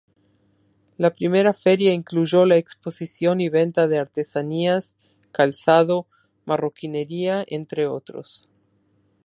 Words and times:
La 0.97 1.11
primera 1.13 1.53
feria 1.53 1.93
incluyó 1.93 2.47
la 2.47 2.57
exposición 2.57 3.39
y 3.39 3.49
venta 3.49 3.87
de 3.87 3.99
artesanías, 3.99 4.95
calzado, 5.31 6.07
marroquinería, 6.43 7.43
entre 7.47 7.85
otros. 7.85 8.49